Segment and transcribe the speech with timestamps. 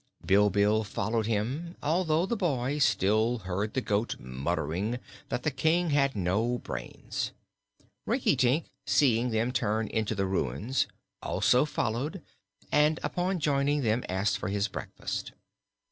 [0.25, 4.97] Bilbil followed him, although the boy still heard the goat muttering
[5.29, 7.33] that the King had no brains.
[8.07, 10.87] Rinkitink, seeing them turn into the ruins,
[11.21, 12.23] also followed,
[12.71, 15.33] and upon joining them asked for his breakfast.